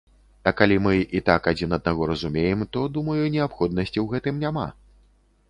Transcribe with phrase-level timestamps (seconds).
[0.51, 4.67] А калі мы і так адзін аднаго разумеем, то, думаю, неабходнасці ў гэтым няма.